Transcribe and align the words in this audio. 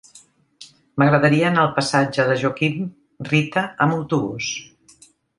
M'agradaria 1.01 1.49
anar 1.49 1.59
al 1.67 1.75
passatge 1.75 2.25
de 2.29 2.37
Joaquim 2.43 2.79
Rita 3.27 3.65
amb 3.87 3.97
autobús. 3.99 4.49